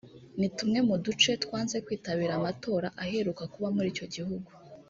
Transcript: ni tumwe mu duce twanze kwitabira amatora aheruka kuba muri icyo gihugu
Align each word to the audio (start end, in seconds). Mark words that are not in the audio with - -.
ni 0.39 0.47
tumwe 0.57 0.79
mu 0.87 0.95
duce 1.05 1.31
twanze 1.43 1.75
kwitabira 1.85 2.33
amatora 2.39 2.87
aheruka 3.03 3.43
kuba 3.53 3.67
muri 3.75 3.87
icyo 3.93 4.05
gihugu 4.13 4.49